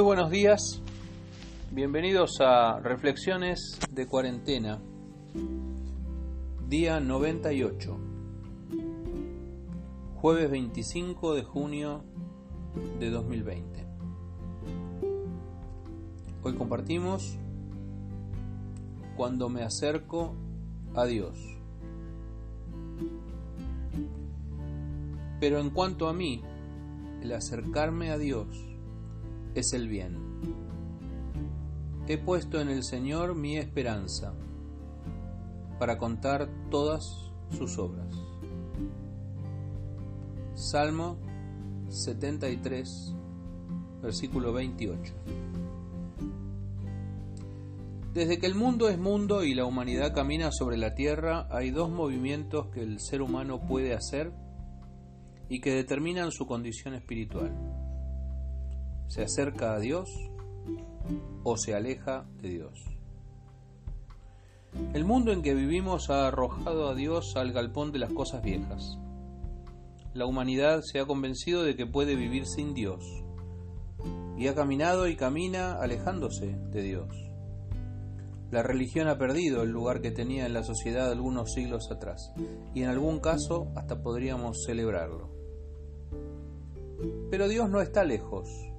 [0.00, 0.80] Muy buenos días,
[1.70, 4.80] bienvenidos a Reflexiones de Cuarentena,
[6.66, 7.98] día 98,
[10.14, 12.02] jueves 25 de junio
[12.98, 13.86] de 2020.
[16.44, 17.36] Hoy compartimos
[19.18, 20.34] Cuando me acerco
[20.94, 21.38] a Dios.
[25.40, 26.42] Pero en cuanto a mí,
[27.20, 28.69] el acercarme a Dios
[29.54, 30.16] es el bien.
[32.06, 34.34] He puesto en el Señor mi esperanza
[35.78, 38.14] para contar todas sus obras.
[40.54, 41.16] Salmo
[41.88, 43.14] 73,
[44.02, 45.14] versículo 28.
[48.12, 51.90] Desde que el mundo es mundo y la humanidad camina sobre la tierra, hay dos
[51.90, 54.32] movimientos que el ser humano puede hacer
[55.48, 57.52] y que determinan su condición espiritual.
[59.10, 60.08] Se acerca a Dios
[61.42, 62.84] o se aleja de Dios.
[64.94, 68.98] El mundo en que vivimos ha arrojado a Dios al galpón de las cosas viejas.
[70.14, 73.04] La humanidad se ha convencido de que puede vivir sin Dios
[74.38, 77.08] y ha caminado y camina alejándose de Dios.
[78.52, 82.32] La religión ha perdido el lugar que tenía en la sociedad algunos siglos atrás
[82.74, 85.30] y en algún caso hasta podríamos celebrarlo.
[87.28, 88.69] Pero Dios no está lejos.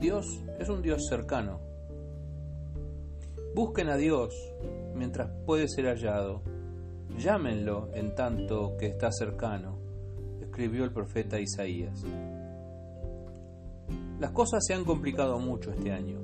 [0.00, 1.60] Dios es un Dios cercano.
[3.54, 4.34] Busquen a Dios
[4.94, 6.40] mientras puede ser hallado.
[7.18, 9.76] Llámenlo en tanto que está cercano,
[10.40, 12.02] escribió el profeta Isaías.
[14.18, 16.18] Las cosas se han complicado mucho este año.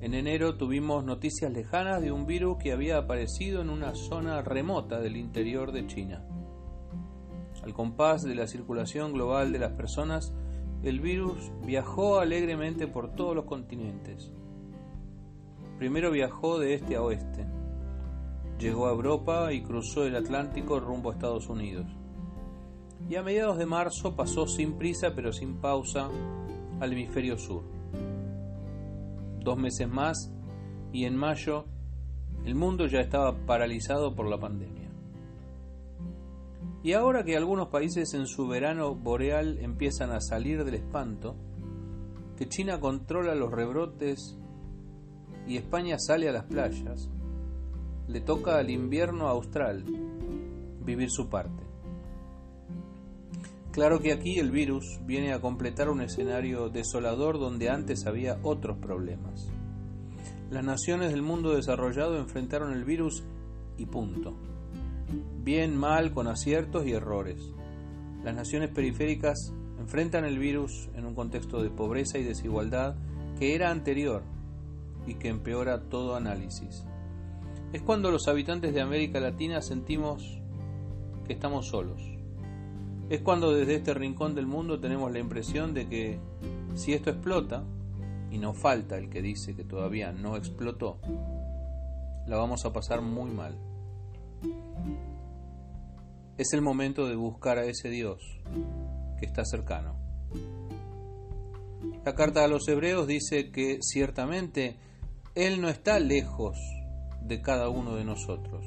[0.00, 4.98] En enero tuvimos noticias lejanas de un virus que había aparecido en una zona remota
[4.98, 6.26] del interior de China.
[7.62, 10.32] Al compás de la circulación global de las personas,
[10.82, 14.32] el virus viajó alegremente por todos los continentes.
[15.78, 17.46] Primero viajó de este a oeste,
[18.58, 21.86] llegó a Europa y cruzó el Atlántico rumbo a Estados Unidos.
[23.08, 26.08] Y a mediados de marzo pasó sin prisa pero sin pausa
[26.80, 27.62] al hemisferio sur.
[29.40, 30.32] Dos meses más
[30.92, 31.64] y en mayo
[32.44, 34.79] el mundo ya estaba paralizado por la pandemia.
[36.82, 41.36] Y ahora que algunos países en su verano boreal empiezan a salir del espanto,
[42.38, 44.38] que China controla los rebrotes
[45.46, 47.10] y España sale a las playas,
[48.08, 49.84] le toca al invierno austral
[50.82, 51.64] vivir su parte.
[53.72, 58.78] Claro que aquí el virus viene a completar un escenario desolador donde antes había otros
[58.78, 59.48] problemas.
[60.50, 63.22] Las naciones del mundo desarrollado enfrentaron el virus
[63.76, 64.34] y punto
[65.42, 67.40] bien, mal, con aciertos y errores.
[68.24, 72.96] Las naciones periféricas enfrentan el virus en un contexto de pobreza y desigualdad
[73.38, 74.22] que era anterior
[75.06, 76.84] y que empeora todo análisis.
[77.72, 80.40] Es cuando los habitantes de América Latina sentimos
[81.26, 82.02] que estamos solos.
[83.08, 86.18] Es cuando desde este rincón del mundo tenemos la impresión de que
[86.74, 87.64] si esto explota,
[88.30, 90.98] y no falta el que dice que todavía no explotó,
[92.26, 93.56] la vamos a pasar muy mal.
[96.38, 98.22] Es el momento de buscar a ese Dios
[99.18, 99.96] que está cercano.
[102.04, 104.76] La carta a los hebreos dice que ciertamente
[105.34, 106.58] Él no está lejos
[107.22, 108.64] de cada uno de nosotros.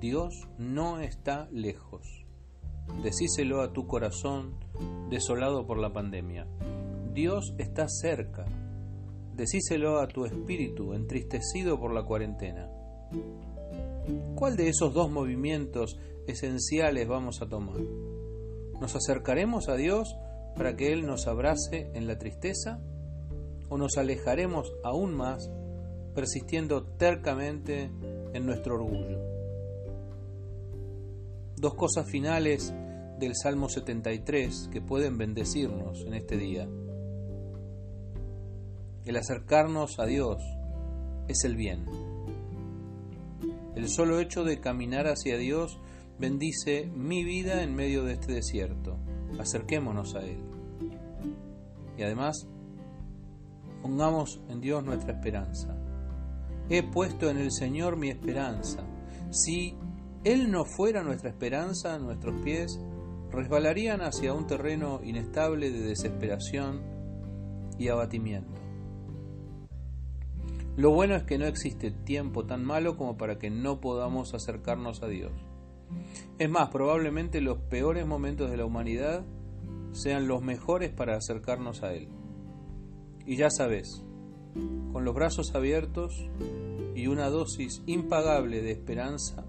[0.00, 2.24] Dios no está lejos.
[3.02, 4.54] Decíselo a tu corazón
[5.10, 6.46] desolado por la pandemia.
[7.12, 8.46] Dios está cerca.
[9.36, 12.68] Decíselo a tu espíritu entristecido por la cuarentena.
[14.34, 17.80] ¿Cuál de esos dos movimientos esenciales vamos a tomar?
[18.80, 20.16] ¿Nos acercaremos a Dios
[20.56, 22.80] para que Él nos abrace en la tristeza?
[23.68, 25.50] ¿O nos alejaremos aún más
[26.14, 27.90] persistiendo tercamente
[28.32, 29.18] en nuestro orgullo?
[31.56, 32.72] Dos cosas finales
[33.18, 36.66] del Salmo 73 que pueden bendecirnos en este día.
[39.04, 40.42] El acercarnos a Dios
[41.28, 42.09] es el bien
[43.74, 45.78] el solo hecho de caminar hacia Dios
[46.18, 48.98] bendice mi vida en medio de este desierto.
[49.38, 50.38] Acerquémonos a Él.
[51.96, 52.46] Y además,
[53.82, 55.76] pongamos en Dios nuestra esperanza.
[56.68, 58.84] He puesto en el Señor mi esperanza.
[59.30, 59.76] Si
[60.24, 62.78] Él no fuera nuestra esperanza, nuestros pies
[63.30, 66.82] resbalarían hacia un terreno inestable de desesperación
[67.78, 68.59] y abatimiento.
[70.80, 75.02] Lo bueno es que no existe tiempo tan malo como para que no podamos acercarnos
[75.02, 75.30] a Dios.
[76.38, 79.26] Es más, probablemente los peores momentos de la humanidad
[79.92, 82.08] sean los mejores para acercarnos a Él.
[83.26, 84.02] Y ya sabes,
[84.90, 86.30] con los brazos abiertos
[86.94, 89.44] y una dosis impagable de esperanza,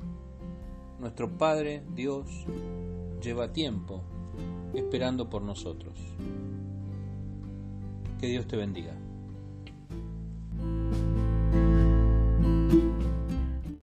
[1.00, 2.28] nuestro Padre Dios
[3.22, 4.04] lleva tiempo
[4.74, 5.98] esperando por nosotros.
[8.20, 8.98] Que Dios te bendiga.